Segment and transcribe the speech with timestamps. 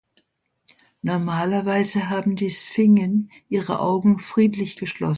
[1.03, 5.09] Normalerweise haben die Sphingen ihre Augen friedlich geschlossen.